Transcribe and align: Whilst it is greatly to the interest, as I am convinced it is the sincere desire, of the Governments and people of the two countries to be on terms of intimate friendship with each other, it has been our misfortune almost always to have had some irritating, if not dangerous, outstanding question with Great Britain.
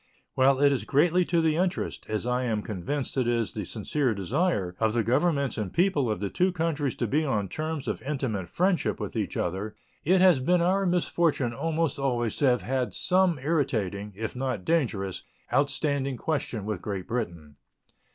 Whilst 0.35 0.63
it 0.63 0.71
is 0.71 0.83
greatly 0.83 1.23
to 1.25 1.41
the 1.41 1.55
interest, 1.57 2.07
as 2.09 2.25
I 2.25 2.41
am 2.45 2.63
convinced 2.63 3.17
it 3.17 3.27
is 3.27 3.51
the 3.51 3.65
sincere 3.65 4.15
desire, 4.15 4.75
of 4.79 4.95
the 4.95 5.03
Governments 5.03 5.59
and 5.59 5.71
people 5.71 6.09
of 6.09 6.19
the 6.19 6.31
two 6.31 6.51
countries 6.51 6.95
to 6.95 7.05
be 7.05 7.23
on 7.23 7.47
terms 7.47 7.87
of 7.87 8.01
intimate 8.01 8.49
friendship 8.49 8.99
with 8.99 9.15
each 9.15 9.37
other, 9.37 9.75
it 10.03 10.19
has 10.19 10.39
been 10.39 10.59
our 10.59 10.87
misfortune 10.87 11.53
almost 11.53 11.99
always 11.99 12.35
to 12.37 12.47
have 12.47 12.63
had 12.63 12.95
some 12.95 13.37
irritating, 13.37 14.11
if 14.15 14.35
not 14.35 14.65
dangerous, 14.65 15.21
outstanding 15.53 16.17
question 16.17 16.65
with 16.65 16.81
Great 16.81 17.07
Britain. 17.07 17.57